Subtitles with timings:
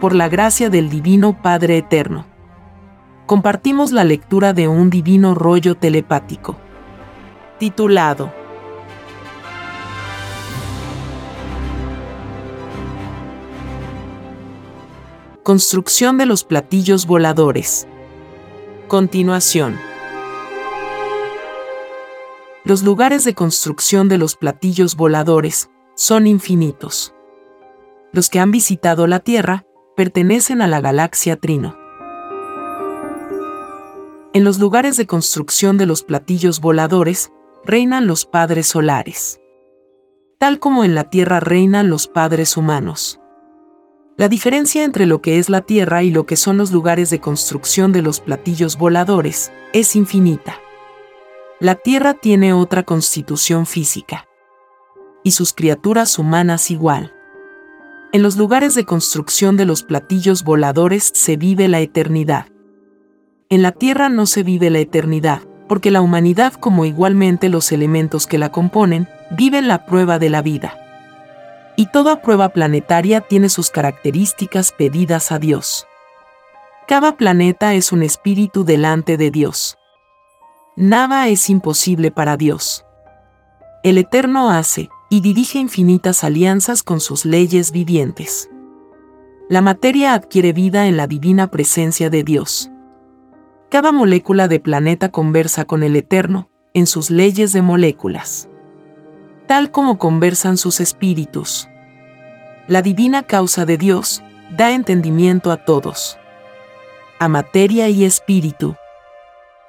[0.00, 2.26] por la gracia del Divino Padre Eterno.
[3.26, 6.56] Compartimos la lectura de un divino rollo telepático,
[7.58, 8.32] titulado
[15.42, 17.88] Construcción de los platillos voladores.
[18.86, 19.78] Continuación.
[22.64, 27.14] Los lugares de construcción de los platillos voladores son infinitos.
[28.12, 29.64] Los que han visitado la Tierra
[29.98, 31.76] pertenecen a la galaxia Trino.
[34.32, 37.32] En los lugares de construcción de los platillos voladores
[37.64, 39.40] reinan los padres solares.
[40.38, 43.18] Tal como en la Tierra reinan los padres humanos.
[44.16, 47.18] La diferencia entre lo que es la Tierra y lo que son los lugares de
[47.18, 50.60] construcción de los platillos voladores es infinita.
[51.58, 54.28] La Tierra tiene otra constitución física.
[55.24, 57.17] Y sus criaturas humanas igual.
[58.12, 62.46] En los lugares de construcción de los platillos voladores se vive la eternidad.
[63.50, 68.26] En la Tierra no se vive la eternidad, porque la humanidad como igualmente los elementos
[68.26, 70.78] que la componen, viven la prueba de la vida
[71.78, 75.86] y toda prueba planetaria tiene sus características pedidas a Dios.
[76.88, 79.78] Cada planeta es un espíritu delante de Dios.
[80.74, 82.84] Nada es imposible para Dios.
[83.84, 88.50] El Eterno hace y dirige infinitas alianzas con sus leyes vivientes.
[89.48, 92.70] La materia adquiere vida en la divina presencia de Dios.
[93.70, 98.48] Cada molécula de planeta conversa con el Eterno en sus leyes de moléculas
[99.48, 101.68] tal como conversan sus espíritus.
[102.68, 104.22] La divina causa de Dios
[104.56, 106.18] da entendimiento a todos,
[107.18, 108.76] a materia y espíritu.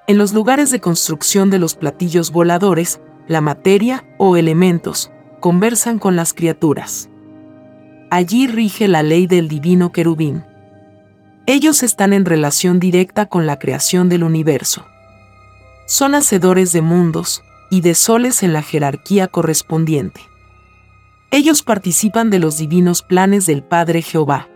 [0.06, 6.16] En los lugares de construcción de los platillos voladores, la materia o elementos conversan con
[6.16, 7.09] las criaturas.
[8.12, 10.44] Allí rige la ley del divino querubín.
[11.46, 14.86] Ellos están en relación directa con la creación del universo.
[15.88, 20.22] Son hacedores de mundos, y de soles en la jerarquía correspondiente.
[21.31, 24.47] Ellos participan de los divinos planes del Padre Jehová,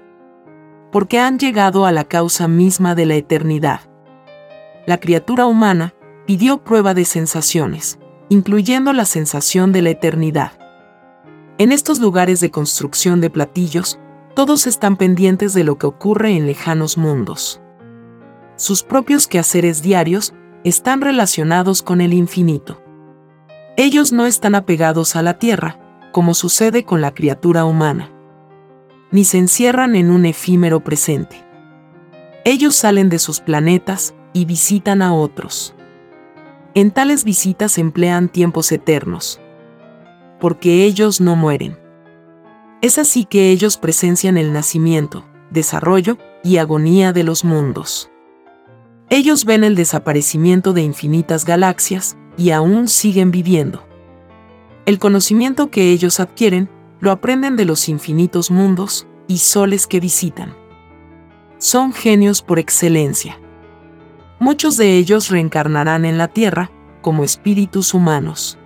[0.92, 3.82] porque han llegado a la causa misma de la eternidad.
[4.88, 5.94] La criatura humana
[6.26, 8.00] pidió prueba de sensaciones,
[8.30, 10.54] incluyendo la sensación de la eternidad.
[11.60, 14.00] En estos lugares de construcción de platillos,
[14.36, 17.62] todos están pendientes de lo que ocurre en lejanos mundos.
[18.56, 22.82] Sus propios quehaceres diarios están relacionados con el infinito.
[23.78, 25.80] Ellos no están apegados a la tierra,
[26.12, 28.12] como sucede con la criatura humana,
[29.12, 31.46] ni se encierran en un efímero presente.
[32.46, 35.76] Ellos salen de sus planetas y visitan a otros.
[36.74, 39.40] En tales visitas emplean tiempos eternos,
[40.44, 41.80] porque ellos no mueren.
[42.82, 48.12] Es así que ellos presencian el nacimiento, desarrollo y agonía de los mundos.
[49.10, 53.88] Ellos ven el desaparecimiento de infinitas galaxias, y aún siguen viviendo.
[54.86, 60.54] El conocimiento que ellos adquieren lo aprenden de los infinitos mundos y soles que visitan.
[61.58, 63.40] Son genios por excelencia.
[64.42, 66.70] Muchos de ellos reencarnarán en la Tierra
[67.02, 68.58] como espíritus humanos.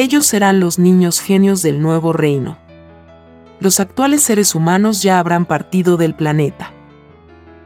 [0.00, 2.56] Ellos serán los niños genios del nuevo reino.
[3.58, 6.70] Los actuales seres humanos ya habrán partido del planeta.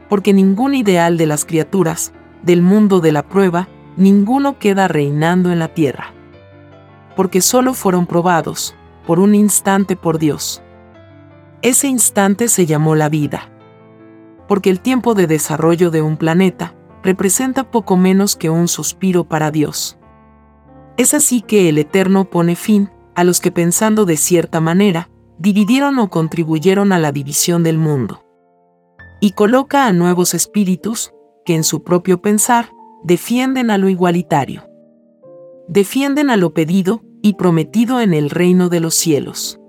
[0.09, 2.11] Porque ningún ideal de las criaturas,
[2.41, 3.67] del mundo de la prueba,
[3.97, 6.11] ninguno queda reinando en la tierra.
[7.15, 8.73] Porque solo fueron probados,
[9.05, 10.63] por un instante por Dios.
[11.61, 13.51] Ese instante se llamó la vida.
[14.47, 16.73] Porque el tiempo de desarrollo de un planeta
[17.03, 19.99] representa poco menos que un suspiro para Dios.
[20.97, 25.09] Es así que el Eterno pone fin a los que pensando de cierta manera,
[25.39, 28.23] dividieron o contribuyeron a la división del mundo.
[29.19, 31.11] Y coloca a nuevos espíritus,
[31.45, 32.71] que en su propio pensar
[33.03, 34.63] defienden a lo igualitario.
[35.67, 39.59] Defienden a lo pedido y prometido en el reino de los cielos.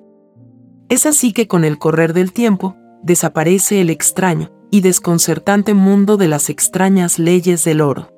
[0.89, 6.29] Es así que con el correr del tiempo, desaparece el extraño y desconcertante mundo de
[6.29, 8.14] las extrañas leyes del oro.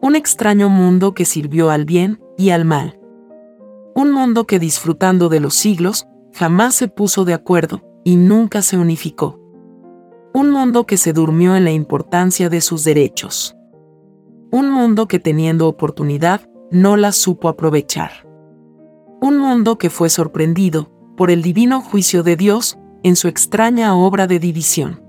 [0.00, 2.98] Un extraño mundo que sirvió al bien y al mal.
[3.94, 8.78] Un mundo que disfrutando de los siglos, jamás se puso de acuerdo y nunca se
[8.78, 9.40] unificó.
[10.34, 13.58] Un mundo que se durmió en la importancia de sus derechos
[14.50, 18.26] un mundo que teniendo oportunidad no la supo aprovechar.
[19.20, 24.26] Un mundo que fue sorprendido por el divino juicio de Dios en su extraña obra
[24.26, 25.02] de división.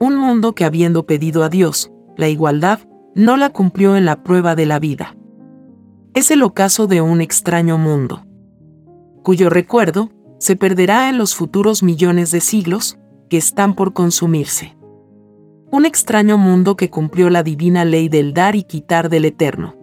[0.00, 2.80] Un mundo que habiendo pedido a Dios la igualdad,
[3.20, 5.14] no la cumplió en la prueba de la vida.
[6.14, 8.24] Es el ocaso de un extraño mundo,
[9.22, 10.08] cuyo recuerdo
[10.38, 14.74] se perderá en los futuros millones de siglos, que están por consumirse.
[15.70, 19.76] Un extraño mundo que cumplió la divina ley del dar y quitar del eterno.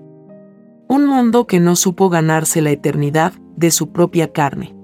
[0.89, 4.75] Un mundo que no supo ganarse la eternidad de su propia carne.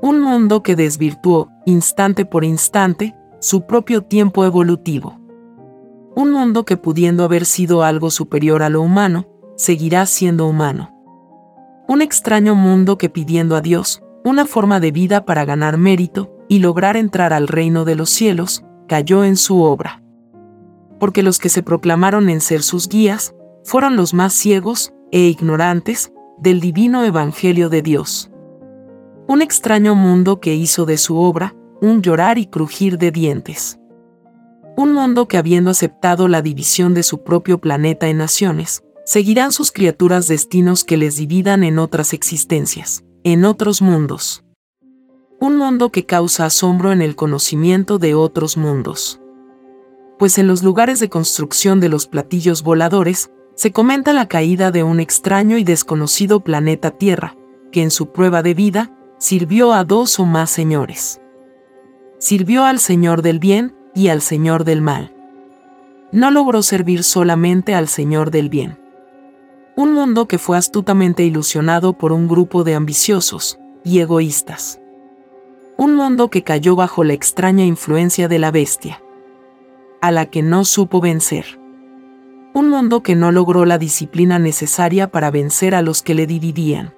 [0.00, 5.17] Un mundo que desvirtuó, instante por instante, su propio tiempo evolutivo.
[6.18, 10.92] Un mundo que pudiendo haber sido algo superior a lo humano, seguirá siendo humano.
[11.86, 16.58] Un extraño mundo que pidiendo a Dios, una forma de vida para ganar mérito y
[16.58, 20.02] lograr entrar al reino de los cielos, cayó en su obra.
[20.98, 23.32] Porque los que se proclamaron en ser sus guías,
[23.62, 28.28] fueron los más ciegos e ignorantes del divino Evangelio de Dios.
[29.28, 33.77] Un extraño mundo que hizo de su obra un llorar y crujir de dientes.
[34.78, 39.72] Un mundo que habiendo aceptado la división de su propio planeta en naciones, seguirán sus
[39.72, 44.44] criaturas destinos que les dividan en otras existencias, en otros mundos.
[45.40, 49.20] Un mundo que causa asombro en el conocimiento de otros mundos.
[50.16, 54.84] Pues en los lugares de construcción de los platillos voladores, se comenta la caída de
[54.84, 57.34] un extraño y desconocido planeta Tierra,
[57.72, 61.20] que en su prueba de vida, sirvió a dos o más señores.
[62.18, 65.12] Sirvió al Señor del bien y al Señor del mal.
[66.12, 68.78] No logró servir solamente al Señor del bien.
[69.76, 74.80] Un mundo que fue astutamente ilusionado por un grupo de ambiciosos y egoístas.
[75.76, 79.02] Un mundo que cayó bajo la extraña influencia de la bestia,
[80.00, 81.60] a la que no supo vencer.
[82.54, 86.94] Un mundo que no logró la disciplina necesaria para vencer a los que le dividían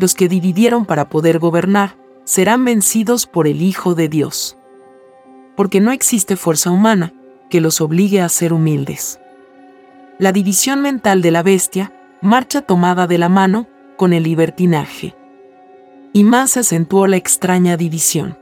[0.00, 4.56] los que dividieron para poder gobernar, serán vencidos por el Hijo de Dios.
[5.60, 7.12] Porque no existe fuerza humana
[7.50, 9.20] que los obligue a ser humildes.
[10.18, 11.92] La división mental de la bestia
[12.22, 13.66] marcha tomada de la mano
[13.98, 15.14] con el libertinaje.
[16.14, 18.38] Y más se acentuó la extraña división.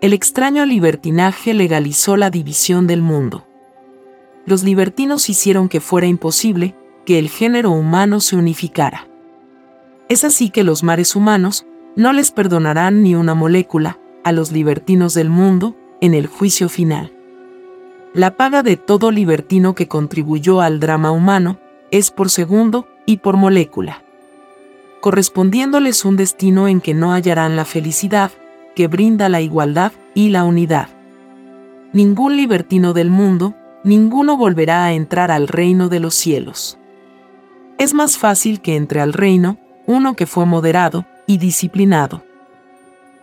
[0.00, 3.46] El extraño libertinaje legalizó la división del mundo.
[4.46, 6.74] Los libertinos hicieron que fuera imposible
[7.04, 9.08] que el género humano se unificara.
[10.08, 11.66] Es así que los mares humanos
[11.96, 17.12] no les perdonarán ni una molécula a los libertinos del mundo en el juicio final.
[18.12, 21.58] La paga de todo libertino que contribuyó al drama humano
[21.90, 24.02] es por segundo y por molécula,
[25.00, 28.30] correspondiéndoles un destino en que no hallarán la felicidad
[28.74, 30.88] que brinda la igualdad y la unidad.
[31.92, 33.54] Ningún libertino del mundo,
[33.84, 36.78] ninguno volverá a entrar al reino de los cielos.
[37.78, 42.22] Es más fácil que entre al reino uno que fue moderado y disciplinado.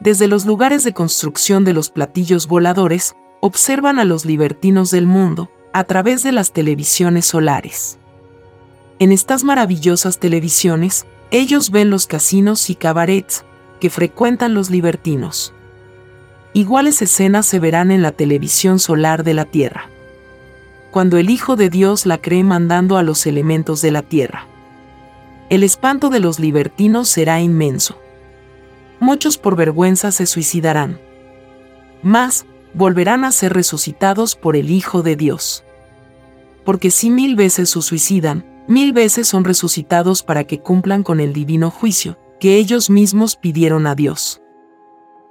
[0.01, 5.49] Desde los lugares de construcción de los platillos voladores, observan a los libertinos del mundo
[5.71, 7.97] a través de las televisiones solares.
[8.99, 13.45] En estas maravillosas televisiones, ellos ven los casinos y cabarets
[13.79, 15.53] que frecuentan los libertinos.
[16.53, 19.89] Iguales escenas se verán en la televisión solar de la Tierra.
[20.91, 24.47] Cuando el Hijo de Dios la cree mandando a los elementos de la Tierra
[25.51, 28.00] el espanto de los libertinos será inmenso.
[29.01, 30.99] Muchos por vergüenza se suicidarán.
[32.03, 32.45] Más,
[32.75, 35.63] volverán a ser resucitados por el Hijo de Dios.
[36.63, 41.33] Porque si mil veces se suicidan, mil veces son resucitados para que cumplan con el
[41.33, 44.39] divino juicio, que ellos mismos pidieron a Dios.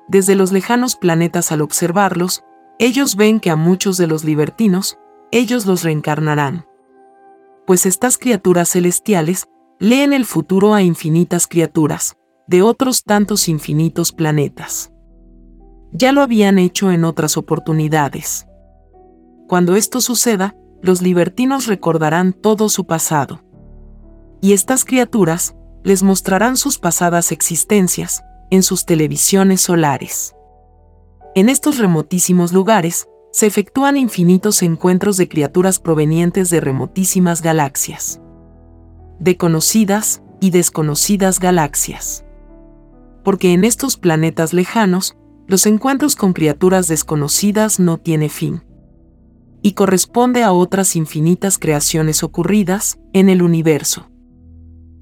[0.08, 2.42] Desde los lejanos planetas al observarlos,
[2.80, 4.98] ellos ven que a muchos de los libertinos,
[5.30, 6.66] ellos los reencarnarán.
[7.68, 9.46] Pues estas criaturas celestiales
[9.78, 12.16] leen el futuro a infinitas criaturas,
[12.50, 14.92] de otros tantos infinitos planetas.
[15.92, 18.48] Ya lo habían hecho en otras oportunidades.
[19.46, 23.40] Cuando esto suceda, los libertinos recordarán todo su pasado.
[24.40, 25.54] Y estas criaturas
[25.84, 30.34] les mostrarán sus pasadas existencias en sus televisiones solares.
[31.36, 38.20] En estos remotísimos lugares, se efectúan infinitos encuentros de criaturas provenientes de remotísimas galaxias
[39.20, 42.24] de conocidas y desconocidas galaxias.
[43.24, 48.62] Porque en estos planetas lejanos, los encuentros con criaturas desconocidas no tiene fin.
[49.62, 54.08] Y corresponde a otras infinitas creaciones ocurridas en el universo.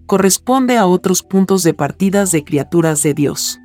[0.06, 3.60] Corresponde a otros puntos de partidas de criaturas de Dios.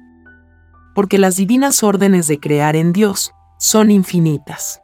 [0.93, 4.81] Porque las divinas órdenes de crear en Dios son infinitas.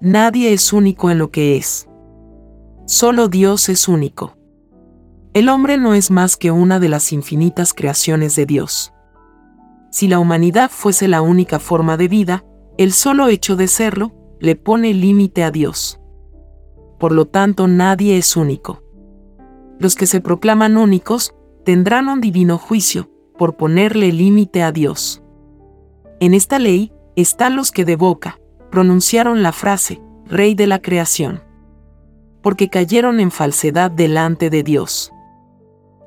[0.00, 1.88] Nadie es único en lo que es.
[2.86, 4.36] Solo Dios es único.
[5.34, 8.92] El hombre no es más que una de las infinitas creaciones de Dios.
[9.90, 12.44] Si la humanidad fuese la única forma de vida,
[12.76, 15.98] el solo hecho de serlo le pone límite a Dios.
[16.98, 18.82] Por lo tanto, nadie es único.
[19.78, 21.34] Los que se proclaman únicos
[21.64, 25.22] tendrán un divino juicio por ponerle límite a Dios.
[26.20, 28.38] En esta ley, están los que de boca
[28.70, 31.42] pronunciaron la frase, Rey de la creación.
[32.42, 35.12] Porque cayeron en falsedad delante de Dios.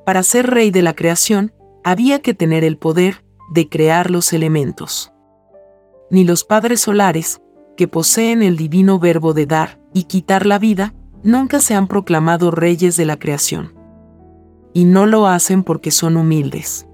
[0.06, 1.52] Para ser Rey de la creación,
[1.84, 5.12] había que tener el poder de crear los elementos.
[6.12, 7.42] Ni los padres solares,
[7.76, 10.94] que poseen el divino verbo de dar y quitar la vida,
[11.24, 13.74] nunca se han proclamado reyes de la creación.
[14.74, 16.88] Y no lo hacen porque son humildes.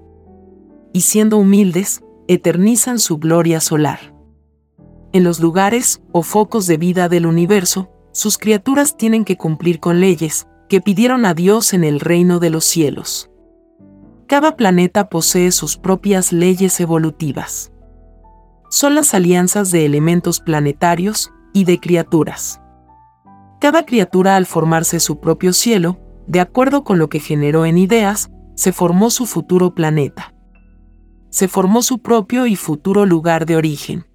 [0.94, 4.14] Y siendo humildes, eternizan su gloria solar.
[5.12, 10.00] En los lugares o focos de vida del universo, sus criaturas tienen que cumplir con
[10.00, 13.30] leyes que pidieron a Dios en el reino de los cielos.
[14.26, 17.70] Cada planeta posee sus propias leyes evolutivas.
[18.70, 22.58] Son las alianzas de elementos planetarios y de criaturas.
[23.60, 28.30] Cada criatura al formarse su propio cielo, de acuerdo con lo que generó en ideas,
[28.54, 30.34] se formó su futuro planeta.
[31.28, 34.06] Se formó su propio y futuro lugar de origen.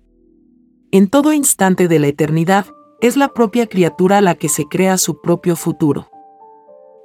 [0.89, 2.65] En todo instante de la eternidad,
[2.99, 6.09] es la propia criatura la que se crea su propio futuro.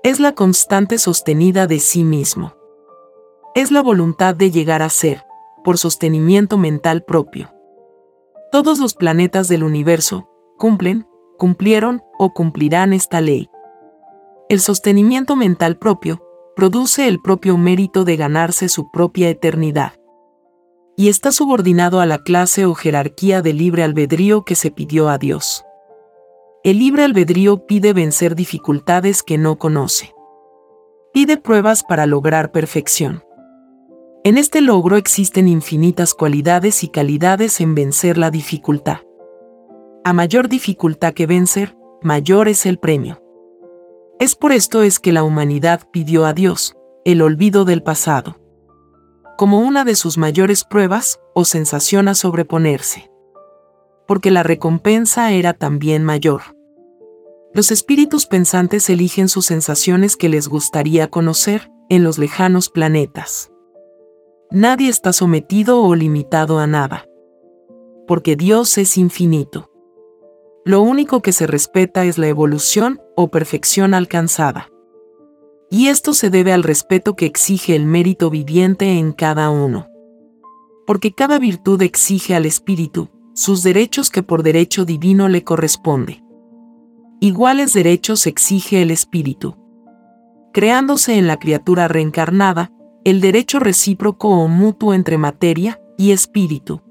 [0.05, 2.55] Es la constante sostenida de sí mismo.
[3.55, 5.23] Es la voluntad de llegar a ser,
[5.63, 7.53] por sostenimiento mental propio.
[8.51, 10.29] Todos los planetas del universo
[10.59, 11.07] cumplen,
[11.39, 13.49] cumplieron o cumplirán esta ley.
[14.49, 16.21] El sostenimiento mental propio
[16.57, 19.93] produce el propio mérito de ganarse su propia eternidad.
[20.97, 25.19] Y está subordinado a la clase o jerarquía de libre albedrío que se pidió a
[25.19, 25.65] Dios.
[26.65, 30.15] El libre albedrío pide vencer dificultades que no conoce.
[31.13, 33.25] Pide pruebas para lograr perfección.
[34.23, 38.99] En este logro existen infinitas cualidades y calidades en vencer la dificultad.
[40.05, 43.21] A mayor dificultad que vencer, mayor es el premio.
[44.21, 48.37] Es por esto es que la humanidad pidió a Dios el olvido del pasado,
[49.37, 53.12] como una de sus mayores pruebas o sensación a sobreponerse
[54.13, 56.43] porque la recompensa era también mayor.
[57.55, 63.51] Los espíritus pensantes eligen sus sensaciones que les gustaría conocer en los lejanos planetas.
[64.51, 67.07] Nadie está sometido o limitado a nada.
[68.07, 69.71] Porque Dios es infinito.
[70.67, 74.69] Lo único que se respeta es la evolución o perfección alcanzada.
[75.71, 79.89] Y esto se debe al respeto que exige el mérito viviente en cada uno.
[80.87, 86.23] Porque cada virtud exige al espíritu, sus derechos que por derecho divino le corresponde.
[87.21, 89.57] Iguales derechos exige el espíritu.
[90.53, 92.73] Creándose en la criatura reencarnada,
[93.05, 96.83] el derecho recíproco o mutuo entre materia y espíritu.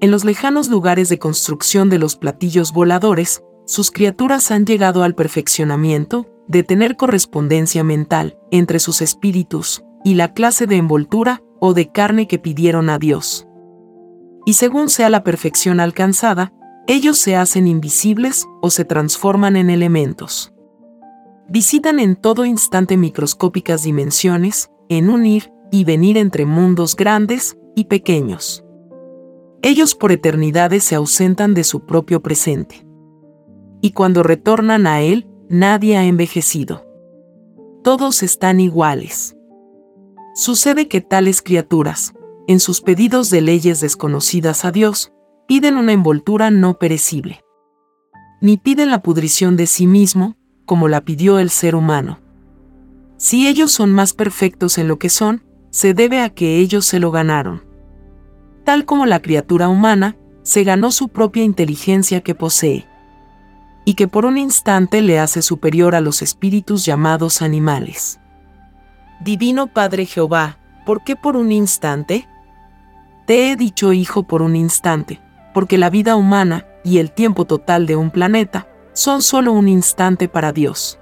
[0.00, 5.14] En los lejanos lugares de construcción de los platillos voladores, sus criaturas han llegado al
[5.14, 11.90] perfeccionamiento de tener correspondencia mental entre sus espíritus y la clase de envoltura o de
[11.90, 13.46] carne que pidieron a Dios
[14.44, 16.52] y según sea la perfección alcanzada,
[16.86, 20.52] ellos se hacen invisibles o se transforman en elementos.
[21.48, 27.84] Visitan en todo instante microscópicas dimensiones, en un ir y venir entre mundos grandes y
[27.84, 28.64] pequeños.
[29.62, 32.86] Ellos por eternidades se ausentan de su propio presente.
[33.80, 36.86] Y cuando retornan a él, nadie ha envejecido.
[37.82, 39.36] Todos están iguales.
[40.34, 42.13] Sucede que tales criaturas,
[42.46, 45.12] en sus pedidos de leyes desconocidas a Dios,
[45.46, 47.40] piden una envoltura no perecible.
[48.40, 50.36] Ni piden la pudrición de sí mismo,
[50.66, 52.20] como la pidió el ser humano.
[53.16, 57.00] Si ellos son más perfectos en lo que son, se debe a que ellos se
[57.00, 57.64] lo ganaron.
[58.64, 62.86] Tal como la criatura humana, se ganó su propia inteligencia que posee,
[63.84, 68.20] y que por un instante le hace superior a los espíritus llamados animales.
[69.20, 72.28] Divino Padre Jehová, ¿por qué por un instante?
[73.26, 75.20] Te he dicho hijo por un instante,
[75.54, 80.28] porque la vida humana y el tiempo total de un planeta son solo un instante
[80.28, 80.98] para Dios.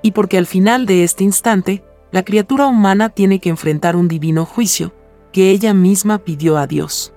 [0.00, 4.46] Y porque al final de este instante, la criatura humana tiene que enfrentar un divino
[4.46, 4.94] juicio,
[5.32, 7.12] que ella misma pidió a Dios.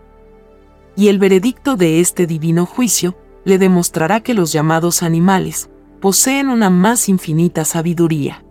[0.98, 3.16] Y el veredicto de este divino juicio
[3.46, 5.70] le demostrará que los llamados animales
[6.02, 8.44] poseen una más infinita sabiduría.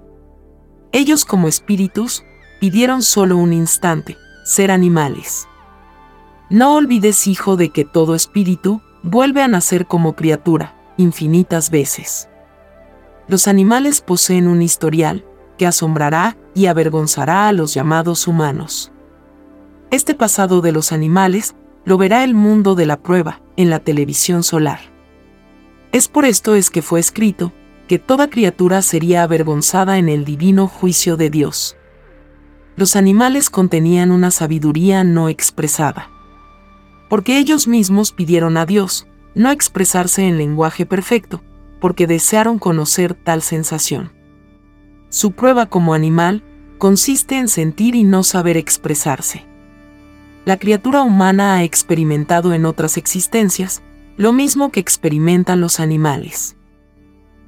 [0.92, 2.24] Ellos como espíritus
[2.60, 5.46] pidieron solo un instante, ser animales.
[6.50, 12.28] No olvides, hijo, de que todo espíritu vuelve a nacer como criatura, infinitas veces.
[13.28, 15.24] Los animales poseen un historial
[15.58, 18.90] que asombrará y avergonzará a los llamados humanos.
[19.92, 21.54] Este pasado de los animales
[21.84, 24.80] lo verá el mundo de la prueba en la televisión solar.
[25.92, 27.52] Es por esto es que fue escrito
[27.86, 31.76] que toda criatura sería avergonzada en el divino juicio de Dios.
[32.74, 36.10] Los animales contenían una sabiduría no expresada
[37.10, 41.42] Porque ellos mismos pidieron a Dios no expresarse en lenguaje perfecto,
[41.80, 44.12] porque desearon conocer tal sensación.
[45.10, 46.42] Su prueba como animal
[46.78, 49.44] consiste en sentir y no saber expresarse.
[50.44, 53.82] La criatura humana ha experimentado en otras existencias
[54.16, 56.56] lo mismo que experimentan los animales.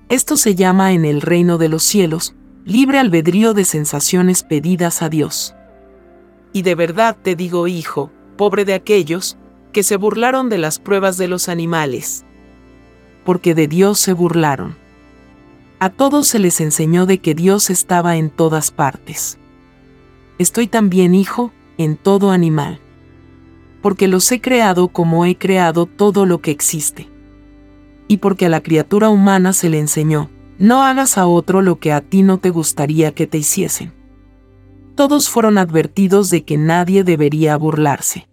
[0.09, 5.09] Esto se llama en el reino de los cielos libre albedrío de sensaciones pedidas a
[5.09, 5.55] Dios.
[6.53, 9.39] Y de verdad te digo, hijo, pobre de aquellos
[9.73, 12.25] que se burlaron de las pruebas de los animales.
[13.25, 14.77] Porque de Dios se burlaron.
[15.81, 19.39] A todos se les enseñó de que Dios estaba en todas partes.
[20.39, 22.79] Estoy también, hijo, en todo animal.
[23.81, 27.09] Porque los he creado como he creado todo lo que existe.
[28.07, 31.93] Y porque a la criatura humana se le enseñó, no hagas a otro lo que
[31.93, 33.93] a ti no te gustaría que te hiciesen.
[34.95, 38.29] Todos fueron advertidos de que nadie debería burlarse.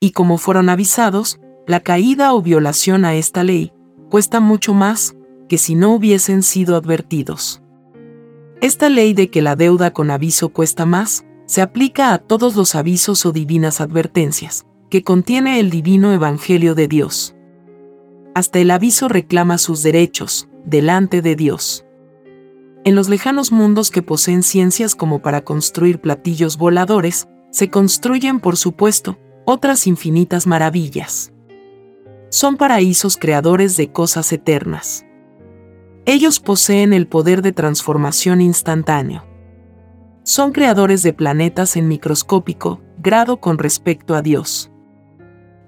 [0.00, 3.72] Y como fueron avisados, la caída o violación a esta ley
[4.10, 5.16] cuesta mucho más
[5.48, 7.62] que si no hubiesen sido advertidos.
[8.60, 12.74] Esta ley de que la deuda con aviso cuesta más, se aplica a todos los
[12.74, 17.36] avisos o divinas advertencias, que contiene el divino Evangelio de Dios.
[18.34, 21.84] Hasta el aviso reclama sus derechos, delante de Dios.
[22.84, 28.56] En los lejanos mundos que poseen ciencias como para construir platillos voladores, se construyen, por
[28.56, 31.32] supuesto, otras infinitas maravillas.
[32.30, 35.06] Son paraísos creadores de cosas eternas.
[36.04, 39.24] Ellos poseen el poder de transformación instantáneo.
[40.24, 44.72] Son creadores de planetas en microscópico grado con respecto a Dios.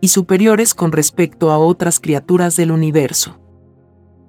[0.01, 3.39] Y superiores con respecto a otras criaturas del universo.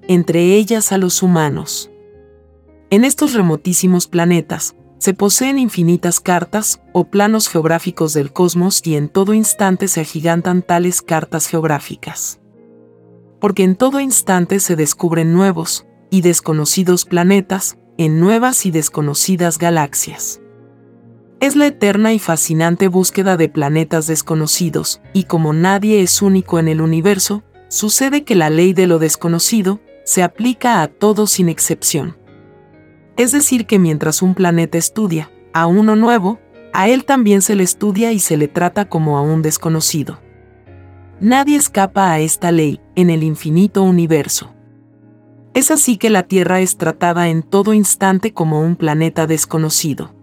[0.07, 1.89] Entre ellas a los humanos.
[2.91, 9.07] En estos remotísimos planetas, se poseen infinitas cartas o planos geográficos del cosmos y en
[9.07, 12.39] todo instante se agigantan tales cartas geográficas.
[13.39, 20.41] Porque en todo instante se descubren nuevos y desconocidos planetas en nuevas y desconocidas galaxias.
[21.39, 26.67] Es la eterna y fascinante búsqueda de planetas desconocidos, y como nadie es único en
[26.67, 32.18] el universo, sucede que la ley de lo desconocido se aplica a todos sin excepción.
[33.19, 36.39] Es decir, que mientras un planeta estudia a uno nuevo,
[36.71, 40.21] a él también se le estudia y se le trata como a un desconocido.
[41.19, 44.55] Nadie escapa a esta ley en el infinito universo.
[45.53, 50.15] Es así que la Tierra es tratada en todo instante como un planeta desconocido.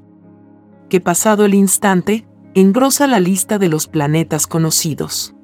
[0.89, 5.35] Que pasado el instante, engrosa la lista de los planetas conocidos.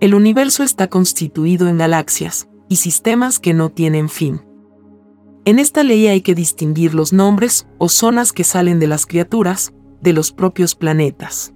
[0.00, 4.53] El universo está constituido en galaxias y sistemas que no tienen fin.
[5.46, 9.74] En esta ley hay que distinguir los nombres o zonas que salen de las criaturas,
[10.00, 11.52] de los propios planetas.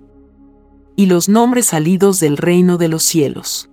[0.95, 3.71] Y los nombres salidos del reino de los cielos.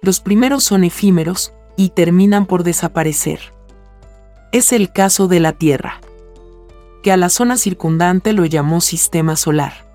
[0.00, 3.38] Los primeros son efímeros y terminan por desaparecer.
[4.50, 6.00] Es el caso de la Tierra,
[7.04, 9.88] que a la zona circundante lo llamó sistema solar.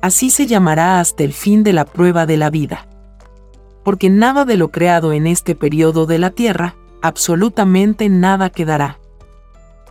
[0.00, 2.88] Así se llamará hasta el fin de la prueba de la vida.
[3.84, 8.98] Porque nada de lo creado en este periodo de la Tierra absolutamente nada quedará.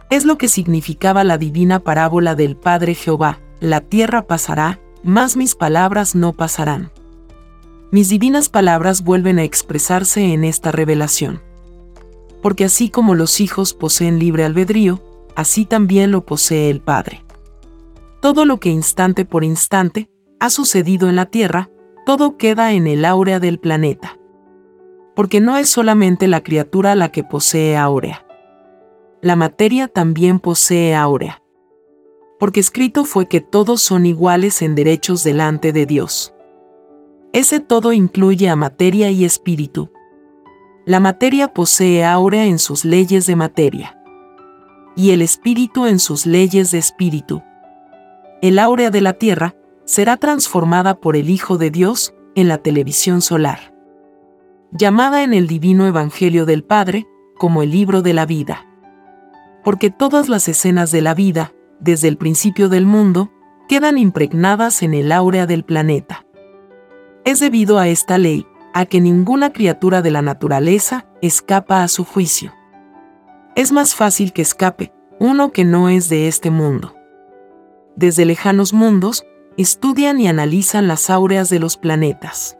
[0.09, 5.55] Es lo que significaba la divina parábola del Padre Jehová, la tierra pasará, mas mis
[5.55, 6.91] palabras no pasarán.
[7.91, 11.41] Mis divinas palabras vuelven a expresarse en esta revelación.
[12.41, 15.01] Porque así como los hijos poseen libre albedrío,
[15.35, 17.23] así también lo posee el Padre.
[18.21, 21.69] Todo lo que instante por instante ha sucedido en la Tierra,
[22.05, 24.18] todo queda en el áurea del planeta
[25.15, 28.25] porque no es solamente la criatura la que posee áurea.
[29.21, 31.43] La materia también posee áurea.
[32.39, 36.33] Porque escrito fue que todos son iguales en derechos delante de Dios.
[37.33, 39.91] Ese todo incluye a materia y espíritu.
[40.85, 44.01] La materia posee áurea en sus leyes de materia.
[44.95, 47.43] Y el espíritu en sus leyes de espíritu.
[48.41, 53.21] El áurea de la tierra será transformada por el Hijo de Dios en la televisión
[53.21, 53.78] solar
[54.71, 58.65] llamada en el divino Evangelio del Padre como el libro de la vida.
[59.63, 63.31] Porque todas las escenas de la vida, desde el principio del mundo,
[63.67, 66.25] quedan impregnadas en el áurea del planeta.
[67.25, 72.05] Es debido a esta ley, a que ninguna criatura de la naturaleza escapa a su
[72.05, 72.53] juicio.
[73.55, 76.95] Es más fácil que escape uno que no es de este mundo.
[77.95, 79.25] Desde lejanos mundos,
[79.57, 82.58] estudian y analizan las áureas de los planetas.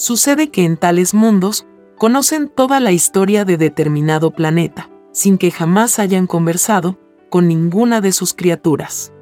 [0.00, 1.66] Sucede que en tales mundos,
[1.98, 8.12] conocen toda la historia de determinado planeta, sin que jamás hayan conversado con ninguna de
[8.12, 9.12] sus criaturas.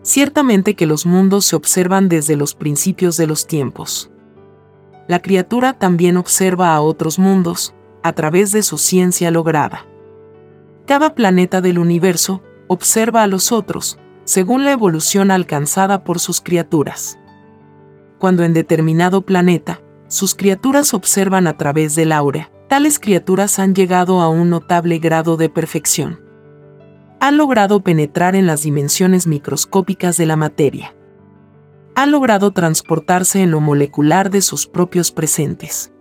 [0.00, 4.10] Ciertamente que los mundos se observan desde los principios de los tiempos.
[5.08, 9.84] La criatura también observa a otros mundos, a través de su ciencia lograda.
[10.86, 17.18] Cada planeta del universo observa a los otros, según la evolución alcanzada por sus criaturas.
[18.22, 24.20] Cuando en determinado planeta, sus criaturas observan a través del aura, tales criaturas han llegado
[24.20, 26.20] a un notable grado de perfección.
[27.18, 30.94] Han logrado penetrar en las dimensiones microscópicas de la materia.
[31.96, 35.92] Han logrado transportarse en lo molecular de sus propios presentes.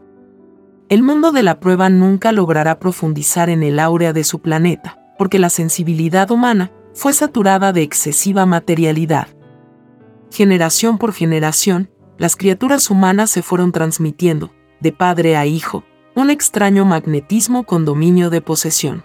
[0.89, 5.39] El mundo de la prueba nunca logrará profundizar en el áurea de su planeta, porque
[5.39, 9.27] la sensibilidad humana fue saturada de excesiva materialidad.
[10.29, 11.89] Generación por generación,
[12.21, 18.29] las criaturas humanas se fueron transmitiendo, de padre a hijo, un extraño magnetismo con dominio
[18.29, 19.03] de posesión.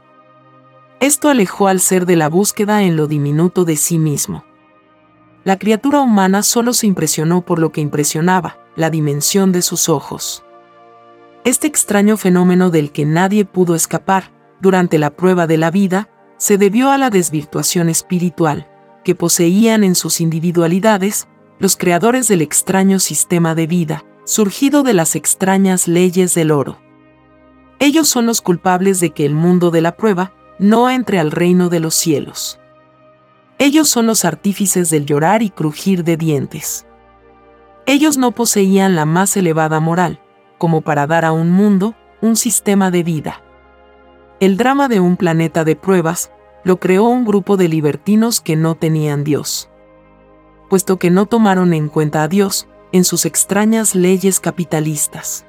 [1.01, 4.45] Esto alejó al ser de la búsqueda en lo diminuto de sí mismo.
[5.45, 10.45] La criatura humana solo se impresionó por lo que impresionaba, la dimensión de sus ojos.
[11.45, 16.59] Este extraño fenómeno del que nadie pudo escapar, durante la prueba de la vida, se
[16.59, 18.69] debió a la desvirtuación espiritual,
[19.05, 25.17] que poseían en sus individualidades los creadores del extraño sistema de vida, surgido de las
[25.17, 26.79] extrañas leyes del oro.
[27.79, 31.69] Ellos son los culpables de que el mundo de la prueba no entre al reino
[31.69, 32.59] de los cielos.
[33.59, 36.87] Ellos son los artífices del llorar y crujir de dientes.
[37.87, 40.21] Ellos no poseían la más elevada moral,
[40.59, 43.43] como para dar a un mundo un sistema de vida.
[44.41, 46.31] El drama de un planeta de pruebas
[46.65, 49.71] lo creó un grupo de libertinos que no tenían Dios.
[50.69, 55.47] Puesto que no tomaron en cuenta a Dios en sus extrañas leyes capitalistas.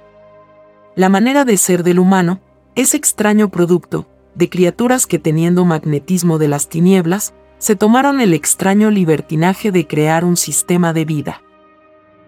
[0.95, 2.39] La manera de ser del humano
[2.75, 8.91] es extraño producto de criaturas que teniendo magnetismo de las tinieblas, se tomaron el extraño
[8.91, 11.41] libertinaje de crear un sistema de vida.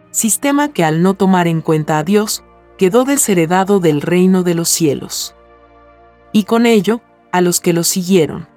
[0.10, 2.44] Sistema que al no tomar en cuenta a Dios,
[2.80, 5.36] quedó desheredado del reino de los cielos.
[6.32, 8.48] Y con ello, a los que lo siguieron.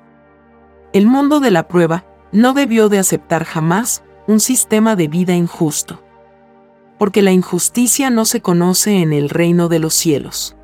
[0.95, 6.03] El mundo de la prueba no debió de aceptar jamás un sistema de vida injusto.
[6.99, 10.57] Porque la injusticia no se conoce en el reino de los cielos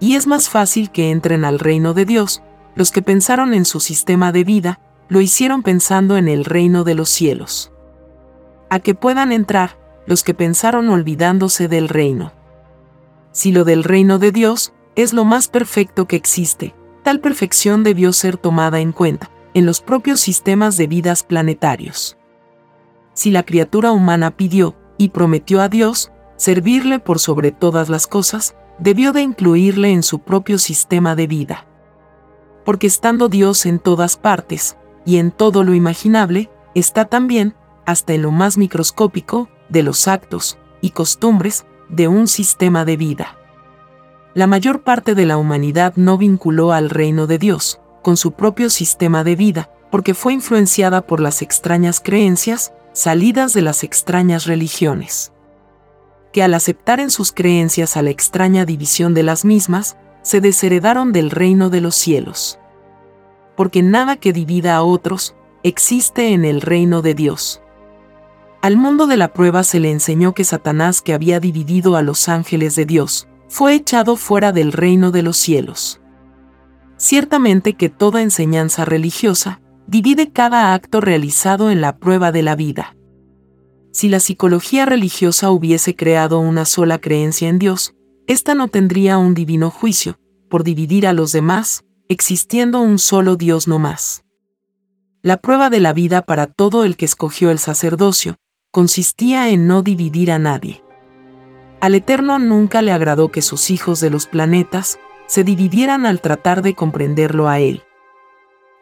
[0.00, 2.42] y es más fácil que entren al reino de Dios,
[2.74, 6.94] los que pensaron en su sistema de vida, lo hicieron pensando en el reino de
[6.94, 7.72] los cielos.
[8.70, 12.32] A que puedan entrar los que pensaron olvidándose del reino.
[13.32, 18.12] Si lo del reino de Dios es lo más perfecto que existe, tal perfección debió
[18.12, 22.17] ser tomada en cuenta en los propios sistemas de vidas planetarios.
[23.18, 28.54] Si la criatura humana pidió y prometió a Dios servirle por sobre todas las cosas,
[28.78, 31.66] debió de incluirle en su propio sistema de vida.
[32.64, 38.22] Porque estando Dios en todas partes, y en todo lo imaginable, está también, hasta en
[38.22, 43.36] lo más microscópico, de los actos y costumbres de un sistema de vida.
[44.34, 48.70] La mayor parte de la humanidad no vinculó al reino de Dios, con su propio
[48.70, 55.32] sistema de vida, porque fue influenciada por las extrañas creencias, salidas de las extrañas religiones
[56.32, 61.12] que al aceptar en sus creencias a la extraña división de las mismas, se desheredaron
[61.12, 62.58] del reino de los cielos.
[63.56, 67.62] Porque nada que divida a otros existe en el reino de Dios.
[68.62, 72.28] Al mundo de la prueba se le enseñó que Satanás, que había dividido a los
[72.28, 76.00] ángeles de Dios, fue echado fuera del reino de los cielos.
[76.96, 82.94] Ciertamente que toda enseñanza religiosa divide cada acto realizado en la prueba de la vida.
[83.90, 87.94] Si la psicología religiosa hubiese creado una sola creencia en Dios,
[88.26, 90.18] ésta no tendría un divino juicio,
[90.50, 94.24] por dividir a los demás, existiendo un solo Dios no más.
[95.22, 98.36] La prueba de la vida para todo el que escogió el sacerdocio,
[98.70, 100.82] consistía en no dividir a nadie.
[101.80, 106.60] Al Eterno nunca le agradó que sus hijos de los planetas se dividieran al tratar
[106.60, 107.82] de comprenderlo a él.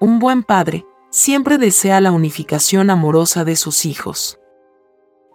[0.01, 0.85] Un buen padre
[1.17, 4.39] siempre desea la unificación amorosa de sus hijos.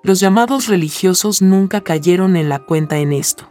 [0.04, 3.50] Los llamados religiosos nunca cayeron en la cuenta en esto.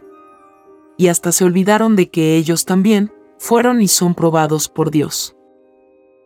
[0.97, 5.35] Y hasta se olvidaron de que ellos también fueron y son probados por Dios.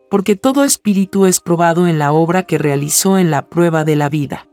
[0.08, 4.08] Porque todo espíritu es probado en la obra que realizó en la prueba de la
[4.08, 4.46] vida.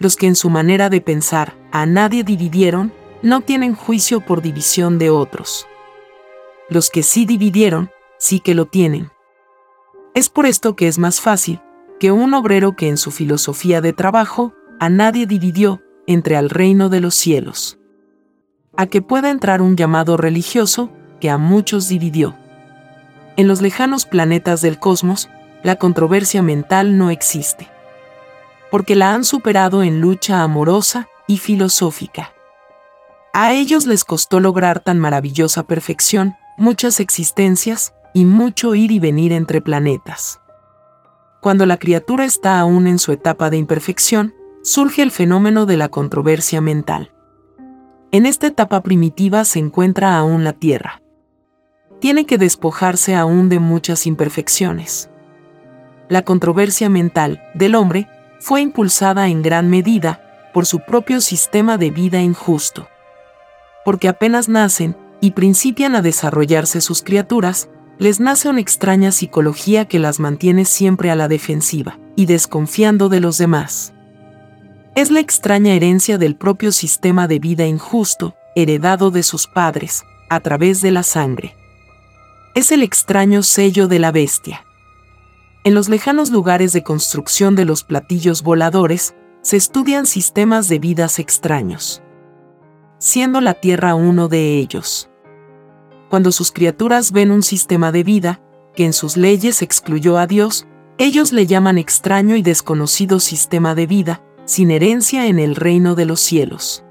[0.00, 2.92] Los que en su manera de pensar a nadie dividieron,
[3.22, 5.68] no tienen juicio por división de otros.
[6.68, 9.12] Los que sí dividieron, sí que lo tienen.
[10.18, 11.60] Es por esto que es más fácil
[12.00, 16.88] que un obrero que en su filosofía de trabajo a nadie dividió entre al reino
[16.88, 17.78] de los cielos.
[18.76, 22.34] A que pueda entrar un llamado religioso que a muchos dividió.
[23.36, 25.30] En los lejanos planetas del cosmos,
[25.62, 27.68] la controversia mental no existe.
[28.72, 32.32] Porque la han superado en lucha amorosa y filosófica.
[33.32, 39.32] A ellos les costó lograr tan maravillosa perfección, muchas existencias y mucho ir y venir
[39.32, 40.40] entre planetas.
[41.40, 45.88] Cuando la criatura está aún en su etapa de imperfección, surge el fenómeno de la
[45.88, 47.12] controversia mental.
[48.10, 51.00] En esta etapa primitiva se encuentra aún la Tierra.
[52.00, 55.10] Tiene que despojarse aún de muchas imperfecciones.
[56.08, 58.08] La controversia mental del hombre
[58.40, 62.88] fue impulsada en gran medida por su propio sistema de vida injusto.
[63.84, 69.98] Porque apenas nacen y principian a desarrollarse sus criaturas, les nace una extraña psicología que
[69.98, 73.92] las mantiene siempre a la defensiva y desconfiando de los demás.
[74.94, 80.40] Es la extraña herencia del propio sistema de vida injusto, heredado de sus padres, a
[80.40, 81.56] través de la sangre.
[82.54, 84.64] Es el extraño sello de la bestia.
[85.64, 91.18] En los lejanos lugares de construcción de los platillos voladores, se estudian sistemas de vidas
[91.18, 92.02] extraños,
[92.98, 95.07] siendo la Tierra uno de ellos.
[96.08, 98.40] Cuando sus criaturas ven un sistema de vida,
[98.74, 100.66] que en sus leyes excluyó a Dios,
[100.96, 106.06] ellos le llaman extraño y desconocido sistema de vida, sin herencia en el reino de
[106.06, 106.84] los cielos.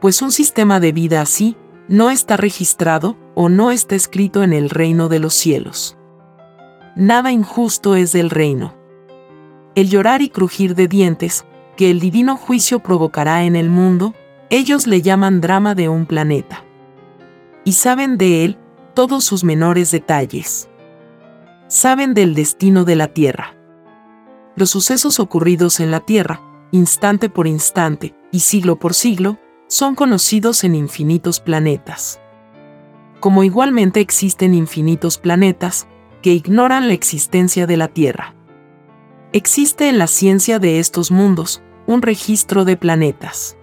[0.00, 1.56] Pues un sistema de vida así
[1.88, 5.96] no está registrado o no está escrito en el reino de los cielos.
[6.96, 8.74] Nada injusto es del reino.
[9.74, 14.14] El llorar y crujir de dientes, que el divino juicio provocará en el mundo,
[14.50, 16.65] ellos le llaman drama de un planeta.
[17.66, 18.58] Y saben de él
[18.94, 20.68] todos sus menores detalles.
[21.66, 23.56] Saben del destino de la Tierra.
[24.54, 30.62] Los sucesos ocurridos en la Tierra, instante por instante y siglo por siglo, son conocidos
[30.62, 32.20] en infinitos planetas.
[33.18, 35.88] Como igualmente existen infinitos planetas
[36.22, 38.36] que ignoran la existencia de la Tierra.
[39.32, 43.56] Existe en la ciencia de estos mundos un registro de planetas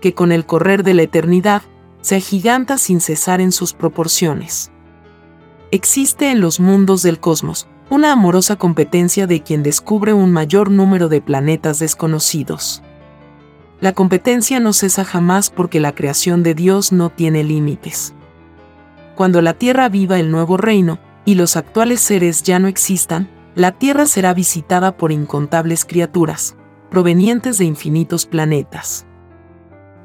[0.00, 1.62] que con el correr de la eternidad
[2.00, 4.70] se agiganta sin cesar en sus proporciones.
[5.70, 11.08] Existe en los mundos del cosmos una amorosa competencia de quien descubre un mayor número
[11.08, 12.82] de planetas desconocidos.
[13.80, 18.14] La competencia no cesa jamás porque la creación de Dios no tiene límites.
[19.16, 23.72] Cuando la Tierra viva el nuevo reino, y los actuales seres ya no existan, la
[23.72, 26.56] Tierra será visitada por incontables criaturas,
[26.90, 29.06] provenientes de infinitos planetas.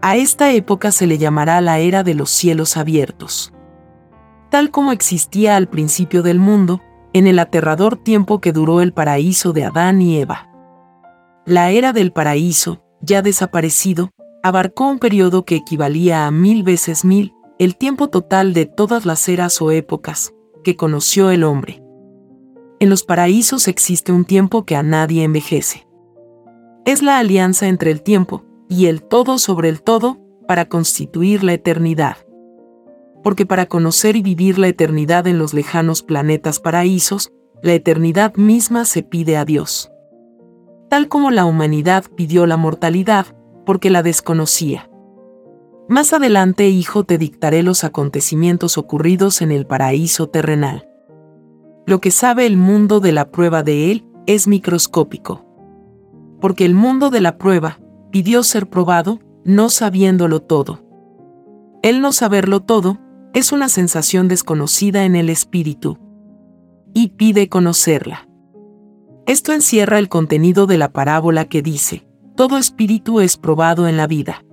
[0.05, 3.51] A esta época se le llamará la era de los cielos abiertos.
[4.51, 6.79] Tal como existía al principio del mundo,
[7.11, 10.47] en el aterrador tiempo que duró el paraíso de Adán y Eva.
[11.47, 14.11] La era del paraíso, ya desaparecido,
[14.43, 19.27] abarcó un periodo que equivalía a mil veces mil, el tiempo total de todas las
[19.27, 21.81] eras o épocas que conoció el hombre.
[22.79, 25.87] En los paraísos existe un tiempo que a nadie envejece.
[26.85, 31.53] Es la alianza entre el tiempo y el todo sobre el todo para constituir la
[31.53, 32.17] eternidad
[33.25, 37.31] porque para conocer y vivir la eternidad en los lejanos planetas paraísos,
[37.63, 39.91] la eternidad misma se pide a Dios.
[40.91, 43.25] Tal como la humanidad pidió la mortalidad,
[43.65, 44.91] porque la desconocía.
[45.89, 50.87] Más adelante, hijo, te dictaré los acontecimientos ocurridos en el paraíso terrenal.
[51.87, 55.43] Lo que sabe el mundo de la prueba de él es microscópico.
[56.39, 57.79] Porque el mundo de la prueba
[58.15, 60.79] pidió ser probado, no sabiéndolo todo.
[61.83, 62.97] El no saberlo todo,
[63.33, 65.97] es una sensación desconocida en el espíritu.
[66.93, 68.29] Y pide conocerla.
[69.25, 74.07] Esto encierra el contenido de la parábola que dice, todo espíritu es probado en la
[74.07, 74.45] vida.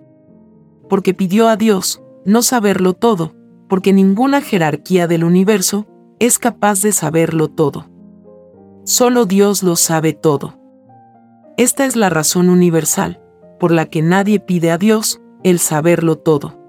[0.89, 3.37] Porque pidió a Dios, no saberlo todo,
[3.69, 5.87] porque ninguna jerarquía del universo
[6.19, 7.87] es capaz de saberlo todo.
[8.83, 10.59] Solo Dios lo sabe todo.
[11.57, 13.22] Esta es la razón universal,
[13.63, 16.63] por la que nadie pide a Dios el saberlo todo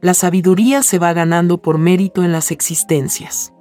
[0.00, 3.52] la sabiduría se va ganando por mérito en las existencias.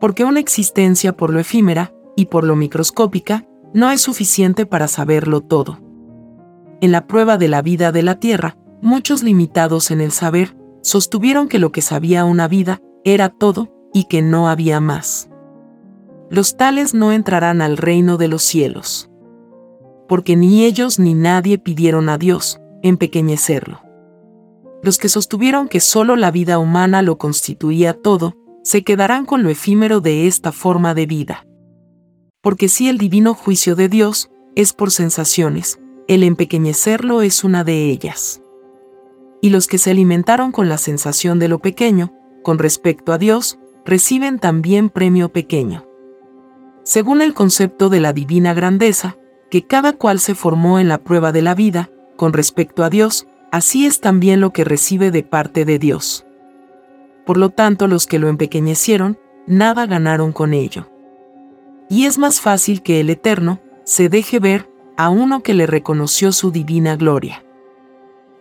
[0.00, 5.42] Porque una existencia por lo efímera y por lo microscópica no es suficiente para saberlo
[5.42, 5.78] todo.
[6.80, 11.48] En la prueba de la vida de la Tierra, muchos limitados en el saber sostuvieron
[11.48, 15.30] que lo que sabía una vida era todo y que no había más.
[16.28, 19.10] Los tales no entrarán al reino de los cielos.
[20.08, 23.86] Porque ni ellos ni nadie pidieron a Dios empequeñecerlo
[24.86, 29.50] los que sostuvieron que solo la vida humana lo constituía todo, se quedarán con lo
[29.50, 31.44] efímero de esta forma de vida.
[32.40, 37.90] Porque si el divino juicio de Dios es por sensaciones, el empequeñecerlo es una de
[37.90, 38.40] ellas.
[39.42, 42.12] Y los que se alimentaron con la sensación de lo pequeño,
[42.44, 45.84] con respecto a Dios, reciben también premio pequeño.
[46.84, 49.16] Según el concepto de la divina grandeza,
[49.50, 53.26] que cada cual se formó en la prueba de la vida, con respecto a Dios,
[53.52, 56.26] así es también lo que recibe de parte de Dios.
[57.24, 60.88] Por lo tanto, los que lo empequeñecieron, nada ganaron con ello.
[61.88, 66.32] Y es más fácil que el Eterno se deje ver a uno que le reconoció
[66.32, 67.44] su divina gloria.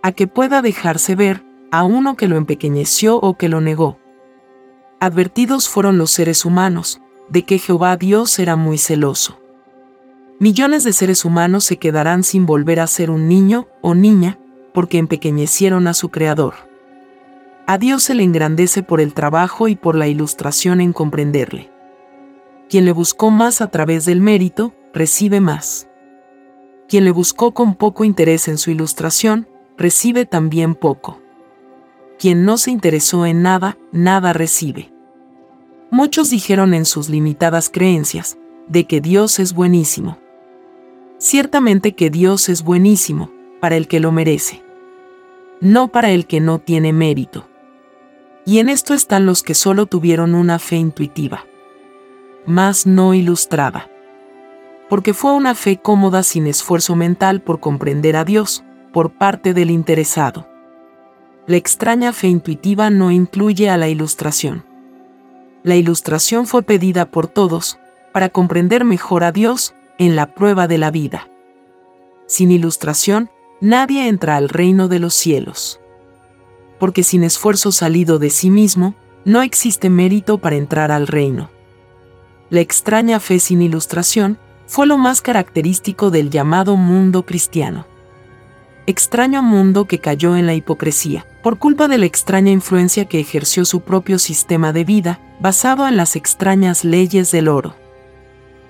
[0.02, 4.00] A que pueda dejarse ver a uno que lo empequeñeció o que lo negó.
[5.00, 9.40] Advertidos fueron los seres humanos, de que Jehová Dios era muy celoso.
[10.38, 14.38] Millones de seres humanos se quedarán sin volver a ser un niño o niña,
[14.74, 16.56] porque empequeñecieron a su Creador.
[17.68, 21.72] A Dios se le engrandece por el trabajo y por la ilustración en comprenderle.
[22.70, 25.88] Quien le buscó más a través del mérito, recibe más.
[26.90, 31.22] Quien le buscó con poco interés en su ilustración, recibe también poco.
[32.20, 34.92] Quien no se interesó en nada, nada recibe.
[35.92, 40.18] Muchos dijeron en sus limitadas creencias, de que Dios es buenísimo.
[41.28, 44.62] Ciertamente que Dios es buenísimo, para el que lo merece.
[45.60, 47.50] No para el que no tiene mérito.
[48.46, 51.44] Y en esto están los que solo tuvieron una fe intuitiva,
[52.46, 53.90] más no ilustrada.
[54.88, 59.72] Porque fue una fe cómoda sin esfuerzo mental por comprender a Dios, por parte del
[59.72, 60.48] interesado.
[61.48, 64.64] La extraña fe intuitiva no incluye a la ilustración.
[65.64, 67.80] La ilustración fue pedida por todos,
[68.14, 71.30] para comprender mejor a Dios, en la prueba de la vida.
[72.28, 73.30] Sin ilustración,
[73.62, 75.80] nadie entra al reino de los cielos
[76.80, 81.50] porque sin esfuerzo salido de sí mismo, no existe mérito para entrar al reino.
[82.50, 87.88] La extraña fe sin ilustración fue lo más característico del llamado mundo cristiano.
[88.88, 93.66] Extraño mundo que cayó en la hipocresía, por culpa de la extraña influencia que ejerció
[93.66, 97.76] su propio sistema de vida, basado en las extrañas leyes del oro.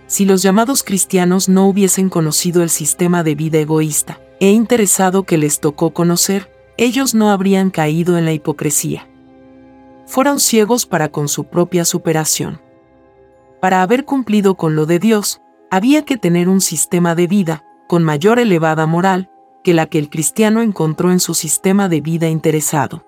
[0.07, 5.37] Si los llamados cristianos no hubiesen conocido el sistema de vida egoísta e interesado que
[5.37, 9.07] les tocó conocer, ellos no habrían caído en la hipocresía.
[10.05, 12.61] Fueron ciegos para con su propia superación.
[13.61, 15.41] Para haber cumplido con lo de Dios,
[15.71, 19.31] había que tener un sistema de vida, con mayor elevada moral,
[19.63, 23.03] que la que el cristiano encontró en su sistema de vida interesado.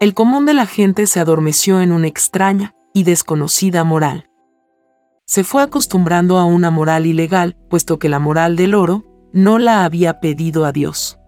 [0.00, 4.28] El común de la gente se adormeció en una extraña y desconocida moral.
[5.24, 9.84] Se fue acostumbrando a una moral ilegal, puesto que la moral del oro no la
[9.84, 11.18] había pedido a Dios.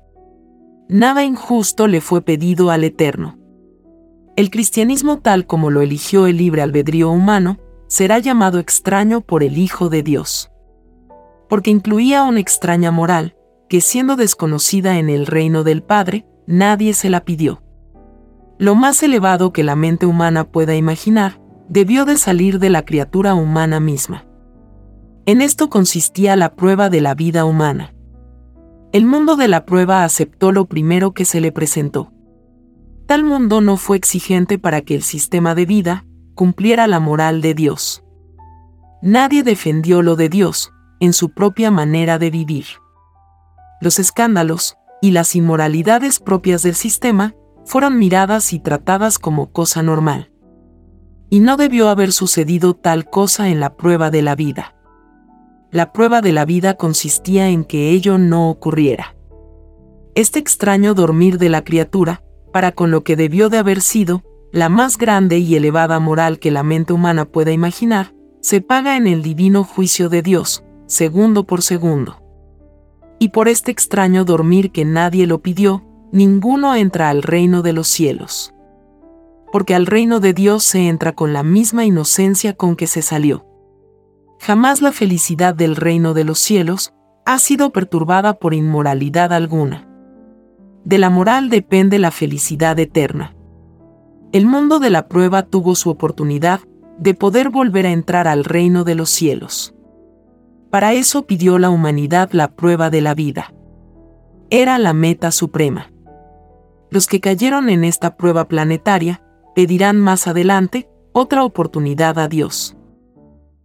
[0.88, 3.38] Nada injusto le fue pedido al Eterno.
[4.36, 9.56] El cristianismo tal como lo eligió el libre albedrío humano, será llamado extraño por el
[9.56, 10.50] Hijo de Dios.
[11.48, 13.36] Porque incluía una extraña moral,
[13.68, 17.62] que siendo desconocida en el reino del Padre, nadie se la pidió.
[18.58, 23.34] Lo más elevado que la mente humana pueda imaginar, debió de salir de la criatura
[23.34, 24.26] humana misma.
[25.26, 27.94] En esto consistía la prueba de la vida humana.
[28.92, 32.12] El mundo de la prueba aceptó lo primero que se le presentó.
[33.06, 37.54] Tal mundo no fue exigente para que el sistema de vida cumpliera la moral de
[37.54, 38.04] Dios.
[39.02, 42.66] Nadie defendió lo de Dios en su propia manera de vivir.
[43.80, 50.30] Los escándalos y las inmoralidades propias del sistema fueron miradas y tratadas como cosa normal.
[51.30, 54.74] Y no debió haber sucedido tal cosa en la prueba de la vida
[55.74, 59.16] la prueba de la vida consistía en que ello no ocurriera.
[60.14, 64.68] Este extraño dormir de la criatura, para con lo que debió de haber sido, la
[64.68, 69.24] más grande y elevada moral que la mente humana pueda imaginar, se paga en el
[69.24, 72.22] divino juicio de Dios, segundo por segundo.
[73.18, 75.82] Y por este extraño dormir que nadie lo pidió,
[76.12, 78.53] ninguno entra al reino de los cielos.
[79.54, 83.46] Porque al reino de Dios se entra con la misma inocencia con que se salió.
[84.40, 86.92] Jamás la felicidad del reino de los cielos
[87.24, 89.88] ha sido perturbada por inmoralidad alguna.
[90.84, 93.36] De la moral depende la felicidad eterna.
[94.32, 96.58] El mundo de la prueba tuvo su oportunidad
[96.98, 99.72] de poder volver a entrar al reino de los cielos.
[100.70, 103.54] Para eso pidió la humanidad la prueba de la vida.
[104.50, 105.92] Era la meta suprema.
[106.90, 109.23] Los que cayeron en esta prueba planetaria
[109.54, 112.76] pedirán más adelante otra oportunidad a Dios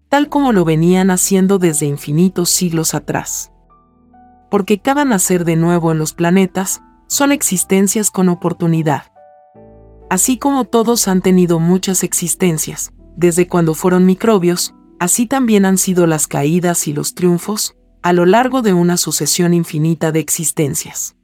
[0.09, 3.51] tal como lo venían haciendo desde infinitos siglos atrás.
[4.49, 9.03] Porque cada nacer de nuevo en los planetas son existencias con oportunidad.
[10.09, 16.07] Así como todos han tenido muchas existencias, desde cuando fueron microbios, así también han sido
[16.07, 21.15] las caídas y los triunfos, a lo largo de una sucesión infinita de existencias.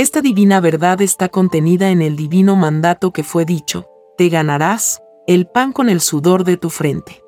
[0.00, 3.84] Esta divina verdad está contenida en el divino mandato que fue dicho,
[4.16, 7.22] te ganarás el pan con el sudor de tu frente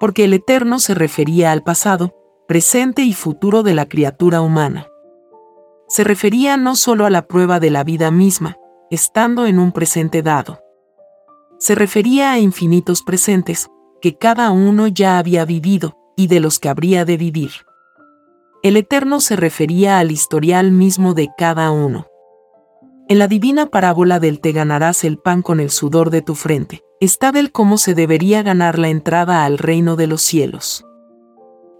[0.00, 2.16] Porque el eterno se refería al pasado,
[2.48, 4.88] presente y futuro de la criatura humana.
[5.86, 8.56] Se refería no solo a la prueba de la vida misma,
[8.90, 10.58] estando en un presente dado.
[11.60, 13.68] Se refería a infinitos presentes,
[14.00, 17.52] que cada uno ya había vivido, y de los que habría de vivir.
[18.60, 22.08] El Eterno se refería al historial mismo de cada uno.
[23.08, 26.82] En la divina parábola del te ganarás el pan con el sudor de tu frente,
[26.98, 30.84] está del cómo se debería ganar la entrada al reino de los cielos.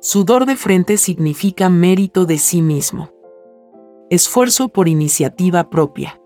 [0.01, 3.11] Sudor de frente significa mérito de sí mismo.
[4.09, 6.21] Esfuerzo por iniciativa propia.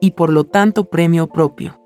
[0.00, 1.80] Y por lo tanto premio propio.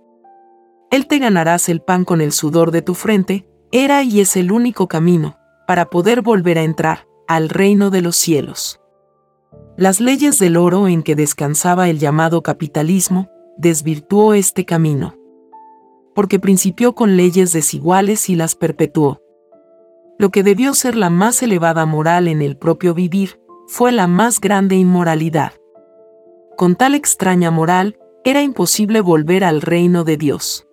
[0.90, 4.50] Él te ganarás el pan con el sudor de tu frente, era y es el
[4.50, 8.80] único camino, para poder volver a entrar, al reino de los cielos.
[9.76, 15.14] Las leyes del oro en que descansaba el llamado capitalismo, desvirtuó este camino.
[16.14, 19.20] Porque principió con leyes desiguales y las perpetuó.
[20.18, 24.40] Lo que debió ser la más elevada moral en el propio vivir, fue la más
[24.40, 25.52] grande inmoralidad.
[26.56, 30.66] Con tal extraña moral, era imposible volver al reino de Dios.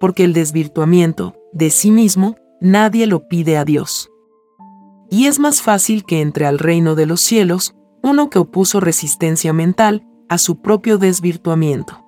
[0.00, 4.10] Porque el desvirtuamiento, de sí mismo, nadie lo pide a Dios
[5.10, 9.52] y es más fácil que entre al reino de los cielos uno que opuso resistencia
[9.52, 12.06] mental a su propio desvirtuamiento.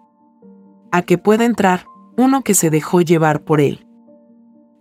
[0.90, 1.86] A que pueda entrar
[2.16, 3.86] uno que se dejó llevar por él.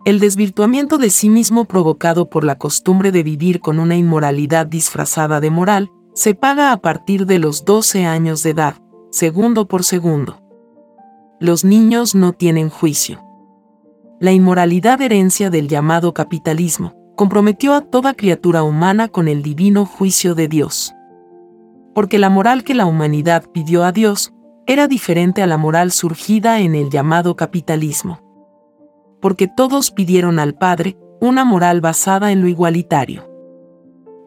[0.04, 5.40] El desvirtuamiento de sí mismo provocado por la costumbre de vivir con una inmoralidad disfrazada
[5.40, 8.76] de moral, se paga a partir de los 12 años de edad,
[9.10, 10.40] segundo por segundo.
[11.40, 13.24] Los niños no tienen juicio.
[14.20, 20.34] La inmoralidad herencia del llamado capitalismo, comprometió a toda criatura humana con el divino juicio
[20.34, 20.94] de Dios.
[21.94, 24.32] Porque la moral que la humanidad pidió a Dios
[24.66, 28.20] era diferente a la moral surgida en el llamado capitalismo.
[29.20, 33.28] Porque todos pidieron al Padre una moral basada en lo igualitario.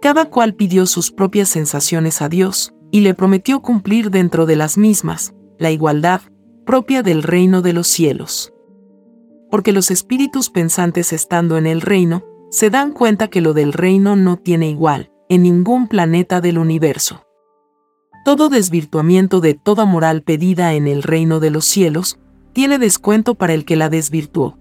[0.02, 4.78] Cada cual pidió sus propias sensaciones a Dios, y le prometió cumplir dentro de las
[4.78, 6.22] mismas, la igualdad
[6.66, 8.54] propia del reino de los cielos.
[9.52, 14.16] Porque los espíritus pensantes estando en el reino, se dan cuenta que lo del reino
[14.16, 17.26] no tiene igual en ningún planeta del universo.
[18.24, 22.20] Todo desvirtuamiento de toda moral pedida en el reino de los cielos
[22.54, 24.58] tiene descuento para el que la desvirtuó.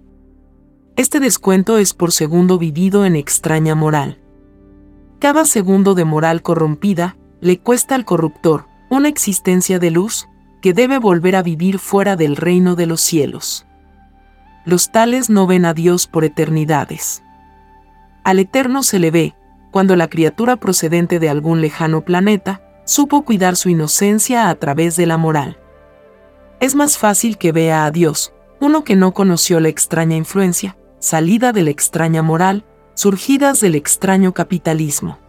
[0.95, 4.21] Este descuento es por segundo vivido en extraña moral.
[5.19, 10.27] Cada segundo de moral corrompida le cuesta al corruptor una existencia de luz
[10.61, 13.65] que debe volver a vivir fuera del reino de los cielos.
[14.65, 17.24] Los tales no ven a Dios por eternidades.
[18.25, 19.35] Al Eterno se le ve,
[19.69, 25.05] cuando la criatura procedente de algún lejano planeta, supo cuidar su inocencia a través de
[25.05, 25.59] la moral.
[26.59, 31.53] Es más fácil que vea a Dios, uno que no conoció la extraña influencia, salida
[31.53, 32.65] de la extraña moral,
[32.95, 35.19] surgidas del extraño capitalismo.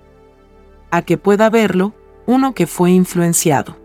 [0.90, 1.92] A que pueda verlo,
[2.26, 3.76] uno que fue influenciado.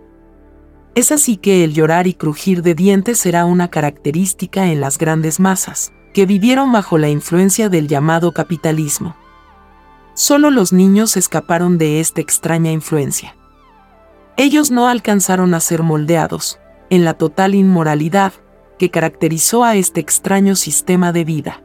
[0.96, 5.42] Es así que el llorar y crujir de dientes será una característica en las grandes
[5.42, 9.16] masas, que vivieron bajo la influencia del llamado capitalismo.
[10.14, 13.36] Solo los niños escaparon de esta extraña influencia.
[14.38, 16.60] Ellos no alcanzaron a ser moldeados,
[16.90, 18.34] en la total inmoralidad
[18.78, 21.62] que caracterizó a este extraño sistema de vida.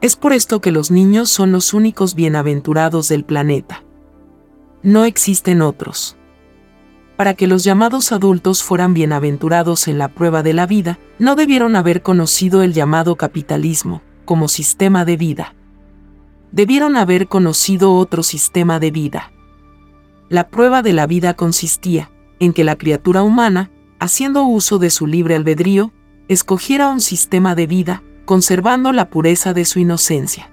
[0.00, 3.82] Es por esto que los niños son los únicos bienaventurados del planeta.
[4.82, 6.16] No existen otros
[7.16, 11.76] para que los llamados adultos fueran bienaventurados en la prueba de la vida, no debieron
[11.76, 15.54] haber conocido el llamado capitalismo como sistema de vida.
[16.52, 19.32] Debieron haber conocido otro sistema de vida.
[20.28, 25.06] La prueba de la vida consistía en que la criatura humana, haciendo uso de su
[25.06, 25.92] libre albedrío,
[26.28, 30.50] escogiera un sistema de vida, conservando la pureza de su inocencia.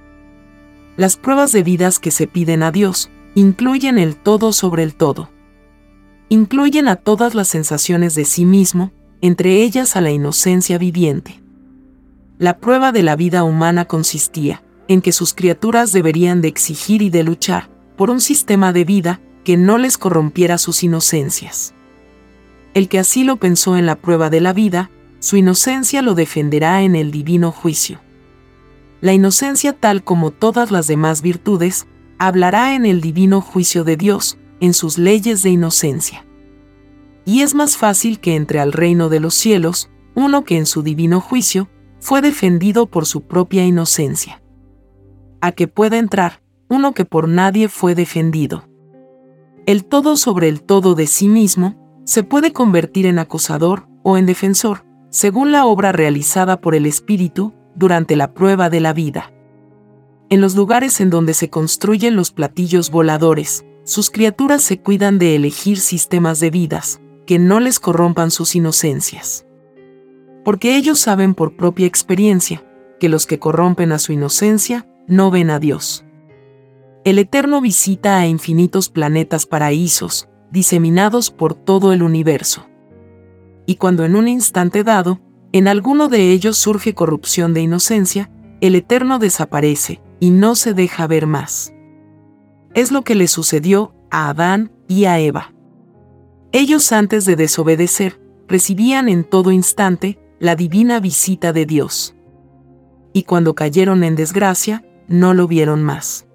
[0.97, 5.29] Las pruebas de vidas que se piden a Dios incluyen el todo sobre el todo
[6.29, 11.41] incluyen a todas las sensaciones de sí mismo, entre ellas a la inocencia viviente.
[12.37, 17.09] La prueba de la vida humana consistía en que sus criaturas deberían de exigir y
[17.09, 21.73] de luchar por un sistema de vida que no les corrompiera sus inocencias.
[22.73, 26.81] El que así lo pensó en la prueba de la vida, su inocencia lo defenderá
[26.83, 27.99] en el divino juicio.
[29.01, 34.37] La inocencia tal como todas las demás virtudes, hablará en el divino juicio de Dios,
[34.59, 36.25] en sus leyes de inocencia.
[37.25, 40.83] Y es más fácil que entre al reino de los cielos uno que en su
[40.83, 44.41] divino juicio fue defendido por su propia inocencia.
[45.41, 48.63] A que pueda entrar uno que por nadie fue defendido.
[49.65, 54.25] El todo sobre el todo de sí mismo se puede convertir en acusador o en
[54.25, 59.31] defensor, según la obra realizada por el Espíritu durante la prueba de la vida.
[60.29, 65.35] En los lugares en donde se construyen los platillos voladores, sus criaturas se cuidan de
[65.35, 69.47] elegir sistemas de vidas, que no les corrompan sus inocencias.
[70.45, 72.63] Porque ellos saben por propia experiencia,
[72.99, 76.05] que los que corrompen a su inocencia, no ven a Dios.
[77.03, 82.69] El Eterno visita a infinitos planetas paraísos, diseminados por todo el universo.
[83.65, 85.19] Y cuando en un instante dado,
[85.51, 88.29] en alguno de ellos surge corrupción de inocencia,
[88.61, 91.73] el Eterno desaparece, y no se deja ver más.
[92.73, 95.53] Es lo que le sucedió a Adán y a Eva.
[96.51, 102.15] Ellos antes de desobedecer, recibían en todo instante la divina visita de Dios.
[103.13, 106.27] Y cuando cayeron en desgracia, no lo vieron más.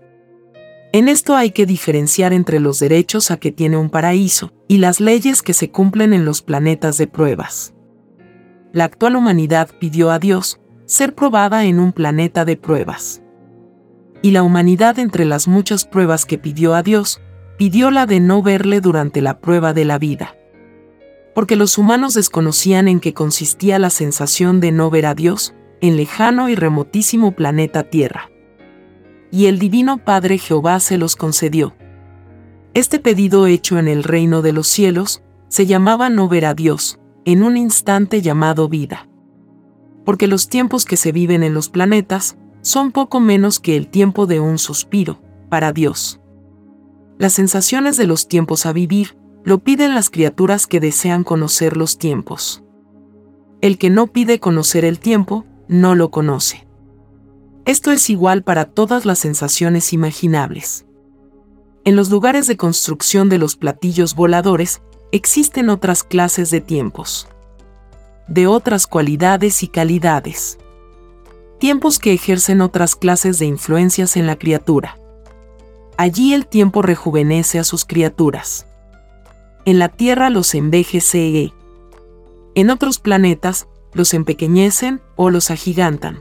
[0.93, 5.01] En esto hay que diferenciar entre los derechos a que tiene un paraíso y las
[5.01, 7.75] leyes que se cumplen en los planetas de pruebas.
[8.73, 13.24] La actual humanidad pidió a Dios ser probada en un planeta de pruebas
[14.25, 17.21] y la humanidad entre las muchas pruebas que pidió a Dios,
[17.59, 20.35] pidió la de no verle durante la prueba de la vida.
[21.35, 25.99] Porque los humanos desconocían en qué consistía la sensación de no ver a Dios en
[25.99, 28.31] lejano y remotísimo planeta Tierra.
[29.31, 31.75] Y el Divino Padre Jehová se los concedió.
[32.73, 36.99] Este pedido hecho en el reino de los cielos se llamaba no ver a Dios,
[37.27, 39.07] en un instante llamado vida.
[40.07, 44.27] Porque los tiempos que se viven en los planetas son poco menos que el tiempo
[44.27, 46.19] de un suspiro, para Dios.
[47.19, 51.99] Las sensaciones de los tiempos a vivir lo piden las criaturas que desean conocer los
[51.99, 52.65] tiempos.
[53.61, 56.67] El que no pide conocer el tiempo, no lo conoce.
[57.67, 60.87] Esto es igual para todas las sensaciones imaginables.
[61.85, 64.81] En los lugares de construcción de los platillos voladores,
[65.13, 67.29] existen otras clases de tiempos.
[68.27, 70.59] De otras cualidades y calidades
[71.65, 74.99] tiempos que ejercen otras clases de influencias en la criatura.
[75.97, 78.67] Allí el tiempo rejuvenece a sus criaturas.
[79.65, 81.55] En la Tierra los envejece.
[82.55, 86.21] En otros planetas, los empequeñecen o los agigantan.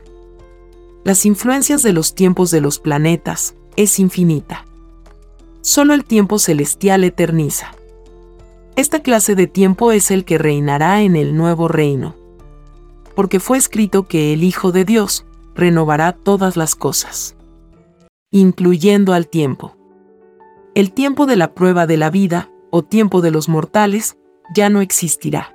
[1.04, 4.64] Las influencias de los tiempos de los planetas es infinita.
[5.60, 7.74] Solo el tiempo celestial eterniza.
[8.76, 12.14] Esta clase de tiempo es el que reinará en el nuevo reino.
[13.14, 17.36] Porque fue escrito que el Hijo de Dios renovará todas las cosas,
[18.30, 19.76] incluyendo al tiempo.
[20.74, 24.18] El tiempo de la prueba de la vida, o tiempo de los mortales,
[24.54, 25.54] ya no existirá.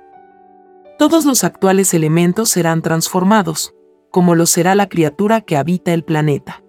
[0.98, 3.74] Todos los actuales elementos serán transformados,
[4.10, 6.62] como lo será la criatura que habita el planeta.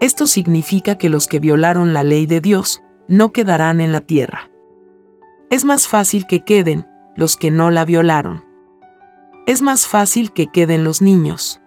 [0.00, 4.50] Esto significa que los que violaron la ley de Dios no quedarán en la tierra.
[5.50, 6.86] Es más fácil que queden
[7.16, 8.44] los que no la violaron.
[9.46, 11.60] Es más fácil que queden los niños,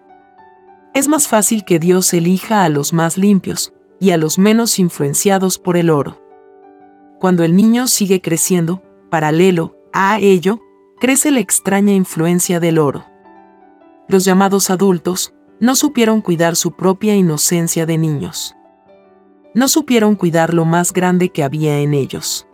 [0.94, 5.58] es más fácil que Dios elija a los más limpios y a los menos influenciados
[5.58, 6.20] por el oro.
[7.18, 10.60] Cuando el niño sigue creciendo, paralelo a ello,
[11.00, 13.04] crece la extraña influencia del oro.
[14.08, 18.54] Los llamados adultos no supieron cuidar su propia inocencia de niños.
[19.54, 22.46] No supieron cuidar lo más grande que había en ellos.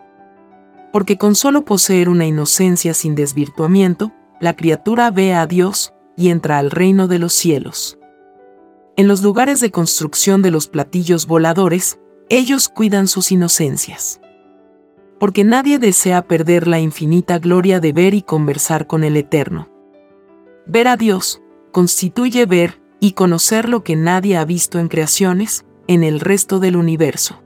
[0.92, 6.58] Porque con solo poseer una inocencia sin desvirtuamiento, la criatura ve a Dios y entra
[6.58, 7.97] al reino de los cielos.
[8.98, 14.20] En los lugares de construcción de los platillos voladores, ellos cuidan sus inocencias.
[15.20, 19.68] Porque nadie desea perder la infinita gloria de ver y conversar con el Eterno.
[20.66, 21.40] Ver a Dios
[21.70, 26.74] constituye ver y conocer lo que nadie ha visto en creaciones, en el resto del
[26.74, 27.40] universo.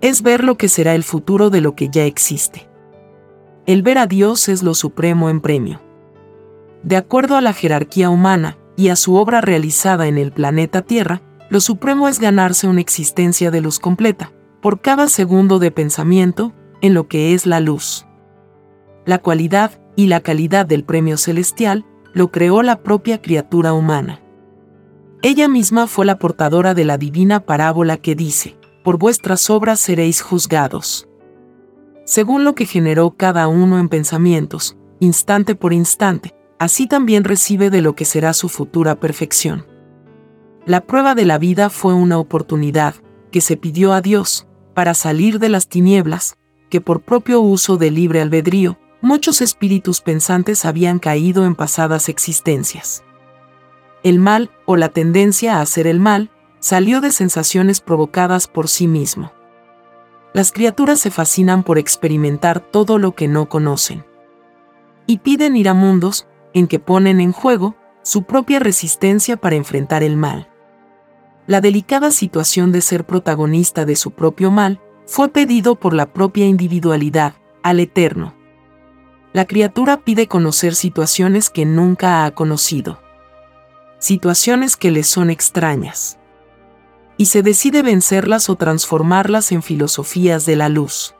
[0.00, 2.68] Es ver lo que será el futuro de lo que ya existe.
[3.66, 5.80] El ver a Dios es lo supremo en premio.
[6.82, 11.20] De acuerdo a la jerarquía humana, y a su obra realizada en el planeta Tierra,
[11.50, 16.94] lo supremo es ganarse una existencia de luz completa, por cada segundo de pensamiento, en
[16.94, 18.06] lo que es la luz.
[19.04, 24.20] La cualidad y la calidad del premio celestial lo creó la propia criatura humana.
[25.22, 30.22] Ella misma fue la portadora de la divina parábola que dice, por vuestras obras seréis
[30.22, 31.08] juzgados.
[32.04, 37.82] Según lo que generó cada uno en pensamientos, instante por instante, así también recibe de
[37.82, 39.66] lo que será su futura perfección.
[40.66, 42.94] La prueba de la vida fue una oportunidad
[43.30, 46.36] que se pidió a Dios para salir de las tinieblas,
[46.70, 53.02] que por propio uso del libre albedrío, muchos espíritus pensantes habían caído en pasadas existencias.
[54.02, 56.30] El mal, o la tendencia a hacer el mal,
[56.60, 59.32] salió de sensaciones provocadas por sí mismo.
[60.34, 64.04] Las criaturas se fascinan por experimentar todo lo que no conocen.
[65.06, 70.02] Y piden ir a mundos en que ponen en juego su propia resistencia para enfrentar
[70.02, 70.48] el mal.
[71.46, 76.46] La delicada situación de ser protagonista de su propio mal fue pedido por la propia
[76.46, 78.34] individualidad, al Eterno.
[79.32, 83.00] La criatura pide conocer situaciones que nunca ha conocido.
[83.98, 86.18] Situaciones que le son extrañas.
[87.16, 91.14] Y se decide vencerlas o transformarlas en filosofías de la luz.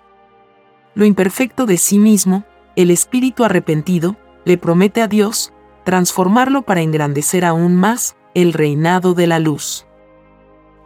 [0.95, 2.45] Lo imperfecto de sí mismo,
[2.77, 4.17] el espíritu arrepentido,
[4.49, 5.53] le promete a Dios,
[5.85, 9.87] transformarlo para engrandecer aún más el reinado de la luz.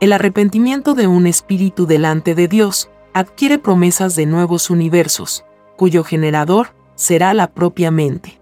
[0.01, 5.45] El arrepentimiento de un espíritu delante de Dios adquiere promesas de nuevos universos,
[5.77, 8.41] cuyo generador será la propia mente.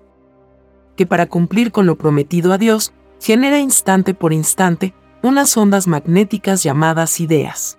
[0.96, 6.62] Que para cumplir con lo prometido a Dios, genera instante por instante unas ondas magnéticas
[6.62, 7.78] llamadas ideas.